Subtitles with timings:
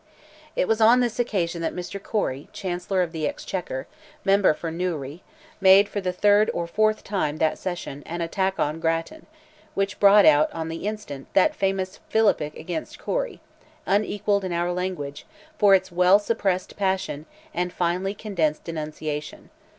[0.55, 2.01] It was on this occasion that Mr.
[2.01, 3.85] Corry, Chancellor of the Exchequer,
[4.25, 5.21] member for Newry,
[5.61, 9.27] made for the third or fourth time that session, an attack on Grattan,
[9.75, 13.41] which brought out, on the instant, that famous "philippic against Corry,"
[13.85, 15.27] unequalled in our language,
[15.59, 19.51] for its well suppressed passion, and finely condensed denunciation.